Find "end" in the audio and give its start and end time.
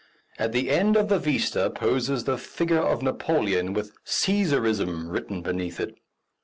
0.71-0.97